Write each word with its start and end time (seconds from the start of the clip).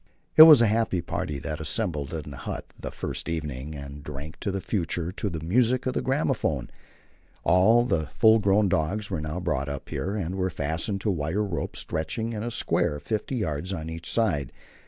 It 0.35 0.41
was 0.49 0.61
a 0.61 0.65
happy 0.65 0.99
party 0.99 1.37
that 1.37 1.59
assembled 1.59 2.11
in 2.11 2.31
the 2.31 2.37
hut 2.37 2.65
the 2.75 2.89
first 2.89 3.29
evening, 3.29 3.75
and 3.75 4.01
drank 4.03 4.39
to 4.39 4.49
the 4.49 4.59
future 4.59 5.11
to 5.11 5.29
the 5.29 5.41
music 5.45 5.85
of 5.85 5.93
the 5.93 6.01
gramophone. 6.01 6.71
All 7.43 7.85
the 7.85 8.07
full 8.07 8.39
grown 8.39 8.67
dogs 8.67 9.11
were 9.11 9.21
now 9.21 9.39
brought 9.39 9.69
up 9.69 9.89
here, 9.89 10.15
and 10.15 10.33
were 10.33 10.49
fastened 10.49 11.01
to 11.01 11.11
wire 11.11 11.43
ropes 11.43 11.81
stretched 11.81 12.17
in 12.17 12.41
a 12.41 12.49
square, 12.49 12.97
50 12.99 13.35
yards 13.35 13.73
on 13.73 13.91
each 13.91 14.11
side. 14.11 14.51